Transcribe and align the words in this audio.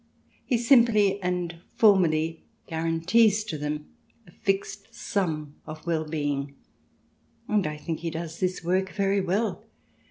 He 0.45 0.57
simply 0.57 1.21
and 1.21 1.57
formally 1.75 2.43
guarantees 2.65 3.43
to 3.43 3.55
them 3.55 3.85
a 4.25 4.31
fixed 4.31 4.91
sum 4.95 5.57
of 5.67 5.85
well 5.85 6.05
being, 6.05 6.55
and 7.47 7.67
I 7.67 7.77
think 7.77 7.99
he 7.99 8.09
does 8.09 8.39
his 8.39 8.63
work 8.63 8.93
very 8.93 9.21
well. 9.21 9.63